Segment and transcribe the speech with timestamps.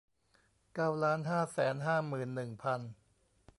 [0.73, 2.79] เก้าล้านห้าแสนห้าหมื่นหนึ่งพัน